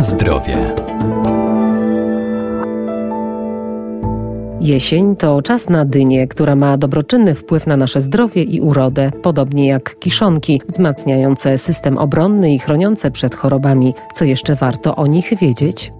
Zdrowie. 0.00 0.74
Jesień 4.60 5.16
to 5.16 5.42
czas 5.42 5.68
na 5.68 5.84
dynię, 5.84 6.28
która 6.28 6.56
ma 6.56 6.76
dobroczynny 6.76 7.34
wpływ 7.34 7.66
na 7.66 7.76
nasze 7.76 8.00
zdrowie 8.00 8.42
i 8.42 8.60
urodę, 8.60 9.10
podobnie 9.22 9.68
jak 9.68 9.98
kiszonki, 9.98 10.62
wzmacniające 10.68 11.58
system 11.58 11.98
obronny 11.98 12.54
i 12.54 12.58
chroniące 12.58 13.10
przed 13.10 13.34
chorobami. 13.34 13.94
Co 14.14 14.24
jeszcze 14.24 14.54
warto 14.54 14.96
o 14.96 15.06
nich 15.06 15.38
wiedzieć? 15.40 15.92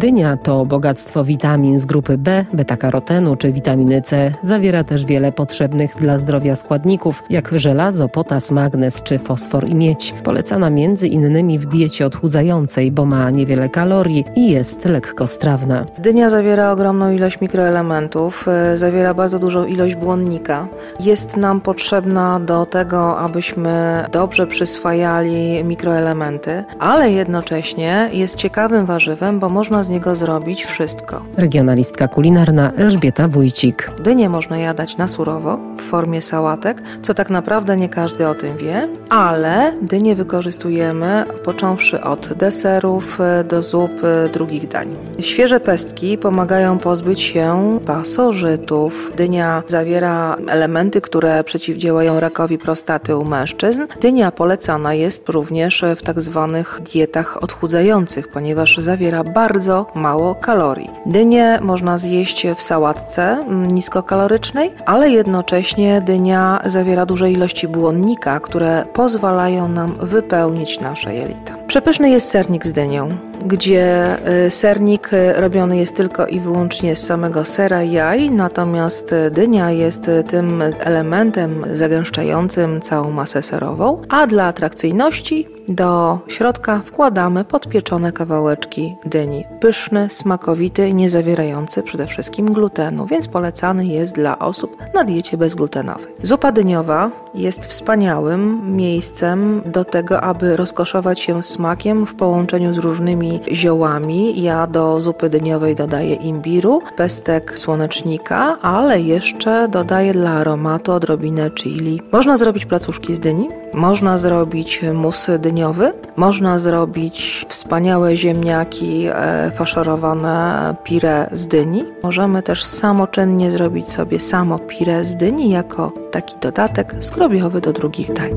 Dynia 0.00 0.36
to 0.36 0.66
bogactwo 0.66 1.24
witamin 1.24 1.78
z 1.78 1.84
grupy 1.84 2.18
B, 2.18 2.44
beta-karotenu 2.52 3.36
czy 3.36 3.52
witaminy 3.52 4.02
C. 4.02 4.32
Zawiera 4.42 4.84
też 4.84 5.04
wiele 5.04 5.32
potrzebnych 5.32 5.96
dla 5.96 6.18
zdrowia 6.18 6.56
składników, 6.56 7.22
jak 7.30 7.58
żelazo, 7.58 8.08
potas, 8.08 8.50
magnez 8.50 9.02
czy 9.02 9.18
fosfor 9.18 9.68
i 9.68 9.74
miedź. 9.74 10.14
Polecana 10.24 10.70
między 10.70 11.08
innymi 11.08 11.58
w 11.58 11.66
diecie 11.66 12.06
odchudzającej, 12.06 12.92
bo 12.92 13.06
ma 13.06 13.30
niewiele 13.30 13.68
kalorii 13.68 14.24
i 14.36 14.50
jest 14.50 14.84
lekkostrawna. 14.84 15.84
Dynia 15.98 16.28
zawiera 16.28 16.72
ogromną 16.72 17.12
ilość 17.12 17.40
mikroelementów, 17.40 18.48
e, 18.48 18.78
zawiera 18.78 19.14
bardzo 19.14 19.38
dużą 19.38 19.64
ilość 19.64 19.94
błonnika. 19.94 20.68
Jest 21.00 21.36
nam 21.36 21.60
potrzebna 21.60 22.40
do 22.40 22.66
tego, 22.66 23.18
abyśmy 23.18 24.04
dobrze 24.12 24.46
przyswajali 24.46 25.64
mikroelementy, 25.64 26.64
ale 26.78 27.12
jednocześnie 27.12 28.10
jest 28.12 28.36
ciekawym 28.36 28.86
warzywem, 28.86 29.40
bo 29.40 29.48
można 29.48 29.82
z 29.82 29.89
niego 29.90 30.16
zrobić 30.16 30.64
wszystko. 30.64 31.22
Regionalistka 31.36 32.08
kulinarna 32.08 32.72
Elżbieta 32.72 33.28
Wójcik. 33.28 33.90
Dynię 33.98 34.28
można 34.28 34.58
jadać 34.58 34.96
na 34.96 35.08
surowo, 35.08 35.58
w 35.76 35.80
formie 35.80 36.22
sałatek, 36.22 36.82
co 37.02 37.14
tak 37.14 37.30
naprawdę 37.30 37.76
nie 37.76 37.88
każdy 37.88 38.28
o 38.28 38.34
tym 38.34 38.56
wie, 38.56 38.88
ale 39.08 39.72
dynię 39.82 40.14
wykorzystujemy 40.14 41.24
począwszy 41.44 42.00
od 42.00 42.32
deserów 42.32 43.18
do 43.48 43.62
zup 43.62 43.90
drugich 44.32 44.68
dań. 44.68 44.96
Świeże 45.20 45.60
pestki 45.60 46.18
pomagają 46.18 46.78
pozbyć 46.78 47.20
się 47.20 47.78
pasożytów. 47.86 49.12
Dynia 49.16 49.62
zawiera 49.66 50.36
elementy, 50.48 51.00
które 51.00 51.44
przeciwdziałają 51.44 52.20
rakowi 52.20 52.58
prostaty 52.58 53.16
u 53.16 53.24
mężczyzn. 53.24 53.82
Dynia 54.00 54.30
polecana 54.30 54.94
jest 54.94 55.28
również 55.28 55.84
w 55.96 56.02
tak 56.02 56.20
zwanych 56.20 56.80
dietach 56.92 57.42
odchudzających, 57.42 58.28
ponieważ 58.28 58.76
zawiera 58.78 59.24
bardzo 59.24 59.79
mało 59.94 60.34
kalorii. 60.34 60.90
Dynię 61.06 61.58
można 61.62 61.98
zjeść 61.98 62.46
w 62.56 62.62
sałatce 62.62 63.22
mm, 63.22 63.70
niskokalorycznej, 63.70 64.74
ale 64.86 65.10
jednocześnie 65.10 66.02
dynia 66.02 66.60
zawiera 66.66 67.06
duże 67.06 67.30
ilości 67.30 67.68
błonnika, 67.68 68.40
które 68.40 68.84
pozwalają 68.92 69.68
nam 69.68 69.94
wypełnić 70.00 70.80
nasze 70.80 71.14
jelita. 71.14 71.54
Przepyszny 71.66 72.10
jest 72.10 72.30
sernik 72.30 72.66
z 72.66 72.72
dynią, 72.72 73.29
gdzie 73.46 74.18
y, 74.46 74.50
sernik 74.50 75.12
y, 75.12 75.32
robiony 75.32 75.76
jest 75.76 75.96
tylko 75.96 76.26
i 76.26 76.40
wyłącznie 76.40 76.96
z 76.96 77.06
samego 77.06 77.44
sera 77.44 77.82
jaj, 77.82 78.30
natomiast 78.30 79.12
y, 79.12 79.30
dynia 79.30 79.70
jest 79.70 80.10
tym 80.28 80.62
elementem 80.78 81.64
zagęszczającym 81.74 82.80
całą 82.80 83.10
masę 83.10 83.42
serową, 83.42 84.02
a 84.08 84.26
dla 84.26 84.44
atrakcyjności 84.44 85.48
do 85.70 86.18
środka 86.28 86.80
wkładamy 86.84 87.44
podpieczone 87.44 88.12
kawałeczki 88.12 88.96
dyni. 89.04 89.44
Pyszny, 89.60 90.10
smakowity 90.10 90.92
nie 90.92 91.10
zawierający 91.10 91.82
przede 91.82 92.06
wszystkim 92.06 92.52
glutenu, 92.52 93.06
więc 93.06 93.28
polecany 93.28 93.86
jest 93.86 94.14
dla 94.14 94.38
osób 94.38 94.76
na 94.94 95.04
diecie 95.04 95.36
bezglutenowej. 95.36 96.06
Zupa 96.22 96.52
dyniowa 96.52 97.10
jest 97.34 97.66
wspaniałym 97.66 98.76
miejscem 98.76 99.62
do 99.66 99.84
tego, 99.84 100.20
aby 100.20 100.56
rozkoszować 100.56 101.20
się 101.20 101.42
smakiem 101.42 102.06
w 102.06 102.14
połączeniu 102.14 102.74
z 102.74 102.78
różnymi 102.78 103.29
ziołami. 103.52 104.42
Ja 104.42 104.66
do 104.66 105.00
zupy 105.00 105.28
dyniowej 105.28 105.74
dodaję 105.74 106.14
imbiru, 106.14 106.82
pestek 106.96 107.58
słonecznika, 107.58 108.58
ale 108.62 109.00
jeszcze 109.00 109.68
dodaję 109.68 110.12
dla 110.12 110.30
aromatu 110.30 110.92
odrobinę 110.92 111.50
chili. 111.50 112.02
Można 112.12 112.36
zrobić 112.36 112.66
placuszki 112.66 113.14
z 113.14 113.20
dyni, 113.20 113.48
można 113.74 114.18
zrobić 114.18 114.80
musy 114.94 115.38
dyniowy, 115.38 115.92
można 116.16 116.58
zrobić 116.58 117.46
wspaniałe 117.48 118.16
ziemniaki 118.16 119.06
e, 119.06 119.50
faszerowane 119.50 120.74
pire 120.84 121.30
z 121.32 121.46
dyni. 121.46 121.84
Możemy 122.02 122.42
też 122.42 122.64
samoczynnie 122.64 123.50
zrobić 123.50 123.88
sobie 123.88 124.20
samo 124.20 124.58
pire 124.58 125.04
z 125.04 125.16
dyni 125.16 125.50
jako 125.50 125.92
taki 126.10 126.34
dodatek 126.40 126.94
skrobiowy 127.00 127.60
do 127.60 127.72
drugich 127.72 128.12
dań. 128.12 128.30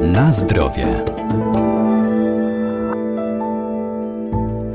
Na 0.00 0.32
zdrowie. 0.32 1.19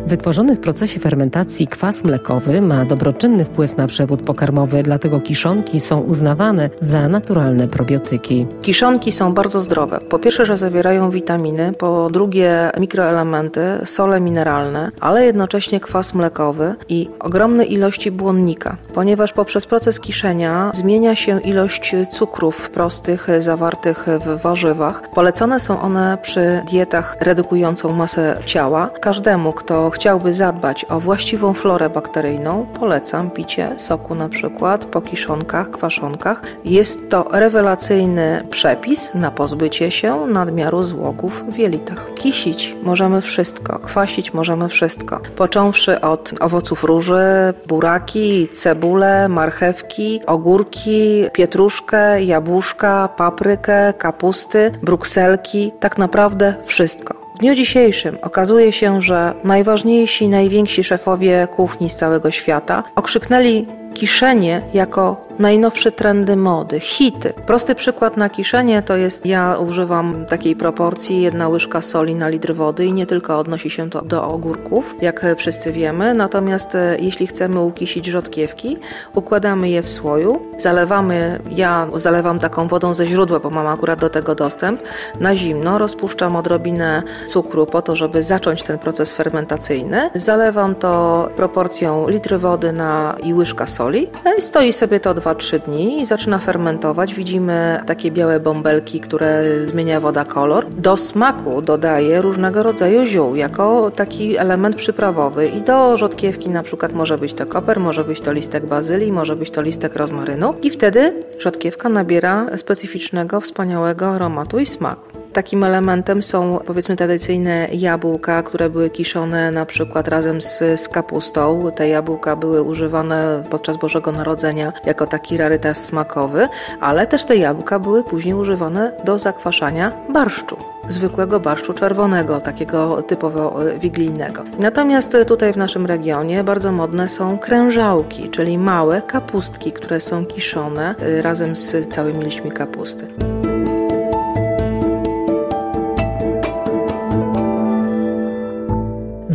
Wytworzony 0.08 0.56
w 0.56 0.60
procesie 0.60 1.00
fermentacji 1.00 1.68
kwas 1.68 2.04
mlekowy 2.04 2.62
ma 2.62 2.86
dobroczynny 2.86 3.46
wpływ 3.46 3.78
na 3.78 3.88
przewód 3.88 4.22
pokarmowy, 4.22 4.84
dlatego 4.84 5.20
kiszonki 5.22 5.80
są 5.80 6.00
uznawane 6.00 6.70
za 6.82 7.08
naturalne 7.08 7.68
probiotyki. 7.68 8.48
Kiszonki 8.62 9.12
są 9.12 9.34
bardzo 9.34 9.60
zdrowe. 9.60 10.00
Po 10.10 10.20
pierwsze, 10.20 10.46
że 10.46 10.58
zawierają 10.58 11.10
witaminy, 11.10 11.72
po 11.78 12.10
drugie 12.10 12.72
mikroelementy, 12.80 13.62
sole 13.86 14.20
mineralne, 14.20 14.92
ale 15.00 15.26
jednocześnie 15.26 15.80
kwas 15.80 16.14
mlekowy 16.14 16.76
i 16.90 17.10
ogromne 17.20 17.66
ilości 17.66 18.12
błonnika, 18.12 18.78
ponieważ 18.94 19.34
poprzez 19.34 19.66
proces 19.66 20.00
kiszenia 20.00 20.72
zmienia 20.74 21.16
się 21.16 21.42
ilość 21.42 21.96
cukrów 22.12 22.70
prostych 22.70 23.28
zawartych 23.40 24.06
w 24.26 24.42
warzywach. 24.42 25.10
Polecane 25.14 25.60
są 25.60 25.82
one 25.82 26.18
przy 26.22 26.62
dietach 26.70 27.18
redukującą 27.20 27.94
masę 27.94 28.38
ciała. 28.46 28.90
Każdemu, 29.02 29.54
kto 29.54 29.95
chciałby 29.96 30.34
zadbać 30.34 30.86
o 30.90 31.00
właściwą 31.00 31.54
florę 31.54 31.90
bakteryjną, 31.90 32.66
polecam 32.80 33.30
picie 33.30 33.76
soku 33.78 34.16
na 34.16 34.30
przykład 34.30 34.86
po 34.86 35.02
kiszonkach, 35.02 35.72
kwaszonkach. 35.72 36.42
Jest 36.66 37.10
to 37.10 37.26
rewelacyjny 37.32 38.48
przepis 38.50 39.12
na 39.14 39.32
pozbycie 39.32 39.92
się 39.92 40.28
nadmiaru 40.28 40.84
złogów 40.84 41.44
w 41.48 41.58
jelitach. 41.58 42.14
Kisić 42.16 42.76
możemy 42.84 43.22
wszystko, 43.22 43.80
kwasić 43.80 44.34
możemy 44.34 44.70
wszystko. 44.70 45.20
Począwszy 45.36 46.02
od 46.02 46.34
owoców 46.40 46.84
róży, 46.84 47.54
buraki, 47.68 48.48
cebule, 48.48 49.30
marchewki, 49.30 50.22
ogórki, 50.26 51.26
pietruszkę, 51.34 52.24
jabłuszka, 52.24 53.10
paprykę, 53.18 53.94
kapusty, 53.94 54.72
brukselki, 54.82 55.72
tak 55.80 55.98
naprawdę 55.98 56.54
wszystko. 56.66 57.25
W 57.36 57.38
dniu 57.38 57.56
dzisiejszym 57.56 58.18
okazuje 58.22 58.72
się, 58.72 59.02
że 59.02 59.34
najważniejsi, 59.44 60.28
najwięksi 60.28 60.84
szefowie 60.84 61.48
kuchni 61.56 61.90
z 61.90 61.96
całego 61.96 62.32
świata 62.32 62.84
okrzyknęli 62.96 63.68
kiszenie 63.94 64.62
jako 64.74 65.28
najnowsze 65.40 65.92
trendy 65.92 66.36
mody, 66.36 66.80
hity. 66.80 67.34
Prosty 67.46 67.76
przykład 67.76 68.18
na 68.18 68.30
kiszenie 68.30 68.82
to 68.82 68.96
jest, 68.96 69.26
ja 69.26 69.58
używam 69.58 70.26
takiej 70.26 70.56
proporcji, 70.56 71.22
jedna 71.22 71.50
łyżka 71.50 71.82
soli 71.82 72.16
na 72.16 72.30
litr 72.30 72.54
wody 72.54 72.86
i 72.86 72.94
nie 72.94 73.06
tylko 73.06 73.40
odnosi 73.40 73.70
się 73.70 73.90
to 73.90 74.02
do 74.02 74.28
ogórków, 74.28 74.96
jak 75.02 75.26
wszyscy 75.38 75.72
wiemy, 75.72 76.14
natomiast 76.14 76.76
e, 76.76 76.98
jeśli 77.00 77.28
chcemy 77.28 77.60
ukisić 77.60 78.06
rzodkiewki, 78.06 78.78
układamy 79.16 79.70
je 79.70 79.82
w 79.82 79.90
słoju, 79.90 80.42
zalewamy, 80.58 81.40
ja 81.52 81.88
zalewam 81.96 82.40
taką 82.40 82.68
wodą 82.68 82.94
ze 82.94 83.06
źródła, 83.06 83.40
bo 83.40 83.50
mam 83.50 83.68
akurat 83.68 84.00
do 84.00 84.10
tego 84.10 84.36
dostęp, 84.36 84.82
na 85.20 85.36
zimno, 85.36 85.78
rozpuszczam 85.78 86.36
odrobinę 86.36 87.04
cukru 87.28 87.66
po 87.66 87.82
to, 87.82 87.96
żeby 87.96 88.24
zacząć 88.24 88.64
ten 88.64 88.80
proces 88.80 89.14
fermentacyjny, 89.14 90.10
zalewam 90.16 90.76
to 90.76 91.30
proporcją 91.36 92.08
litry 92.08 92.38
wody 92.38 92.72
na 92.72 93.16
i 93.24 93.34
łyżka 93.34 93.68
soli, 93.68 94.08
e, 94.26 94.42
stoi 94.42 94.74
sobie 94.74 95.00
to 95.00 95.14
2-3 95.26 95.60
dni 95.60 96.02
i 96.02 96.06
zaczyna 96.06 96.40
fermentować. 96.40 97.14
Widzimy 97.14 97.84
takie 97.86 98.12
białe 98.12 98.40
bąbelki, 98.40 99.00
które 99.00 99.44
zmienia 99.68 100.00
woda 100.00 100.26
kolor. 100.26 100.66
Do 100.70 100.98
smaku 100.98 101.62
dodaje 101.62 102.22
różnego 102.22 102.64
rodzaju 102.64 103.06
ziół 103.06 103.36
jako 103.36 103.92
taki 103.92 104.38
element 104.38 104.76
przyprawowy 104.76 105.48
i 105.48 105.62
do 105.62 105.98
rzodkiewki 105.98 106.50
na 106.50 106.64
przykład 106.64 106.94
może 106.94 107.18
być 107.18 107.34
to 107.34 107.46
koper, 107.46 107.80
może 107.80 108.04
być 108.04 108.22
to 108.22 108.34
listek 108.34 108.66
bazylii, 108.66 109.12
może 109.12 109.36
być 109.36 109.52
to 109.52 109.62
listek 109.62 109.96
rozmarynu 109.96 110.54
i 110.64 110.70
wtedy 110.70 111.14
rzodkiewka 111.40 111.90
nabiera 111.90 112.58
specyficznego, 112.58 113.42
wspaniałego 113.42 114.08
aromatu 114.08 114.60
i 114.60 114.66
smaku. 114.66 115.05
Takim 115.36 115.64
elementem 115.64 116.24
są 116.24 116.60
powiedzmy 116.66 116.96
tradycyjne 116.96 117.68
jabłka, 117.72 118.44
które 118.44 118.70
były 118.70 118.90
kiszone 118.90 119.52
na 119.52 119.66
przykład 119.66 120.08
razem 120.08 120.42
z, 120.42 120.64
z 120.76 120.88
kapustą. 120.88 121.72
Te 121.76 121.88
jabłka 121.88 122.36
były 122.36 122.62
używane 122.62 123.44
podczas 123.50 123.78
Bożego 123.78 124.12
Narodzenia 124.12 124.74
jako 124.86 125.08
taki 125.08 125.38
rarytas 125.38 125.86
smakowy, 125.86 126.48
ale 126.80 127.08
też 127.08 127.26
te 127.26 127.36
jabłka 127.36 127.80
były 127.80 128.04
później 128.04 128.36
używane 128.36 128.92
do 129.04 129.20
zakwaszania 129.20 129.92
barszczu 130.10 130.58
zwykłego 130.90 131.40
barszczu 131.40 131.74
czerwonego, 131.74 132.42
takiego 132.42 133.02
typowo 133.04 133.70
e, 133.70 133.80
wigilijnego. 133.80 134.44
Natomiast 134.60 135.18
tutaj 135.28 135.54
w 135.54 135.58
naszym 135.58 135.86
regionie 135.86 136.44
bardzo 136.44 136.72
modne 136.72 137.10
są 137.10 137.38
krężałki, 137.38 138.30
czyli 138.30 138.58
małe 138.58 139.02
kapustki, 139.02 139.72
które 139.72 140.02
są 140.02 140.26
kiszone 140.26 140.96
e, 141.00 141.22
razem 141.22 141.56
z 141.56 141.90
całymi 141.90 142.26
liśćmi 142.26 142.52
kapusty. 142.52 143.35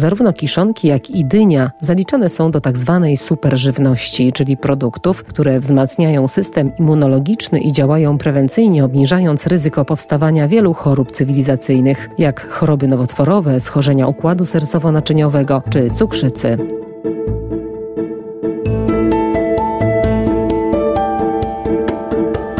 Zarówno 0.00 0.32
kiszonki, 0.32 0.88
jak 0.88 1.11
i 1.11 1.25
dynia 1.25 1.70
zaliczane 1.81 2.29
są 2.29 2.50
do 2.50 2.61
tzw. 2.61 3.00
Tak 3.02 3.20
superżywności, 3.20 4.32
czyli 4.32 4.56
produktów, 4.56 5.25
które 5.25 5.61
wzmacniają 5.61 6.29
system 6.29 6.73
immunologiczny 6.79 7.61
i 7.61 7.73
działają 7.73 8.19
prewencyjnie, 8.19 8.85
obniżając 8.85 9.47
ryzyko 9.47 9.85
powstawania 9.85 10.49
wielu 10.49 10.75
chorób 10.75 11.11
cywilizacyjnych, 11.11 12.08
jak 12.19 12.49
choroby 12.49 12.88
nowotworowe, 12.88 13.61
schorzenia 13.61 14.06
układu 14.06 14.44
sercowo-naczyniowego 14.44 15.62
czy 15.70 15.91
cukrzycy. 15.91 16.58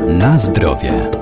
Na 0.09 0.39
zdrowie. 0.39 1.20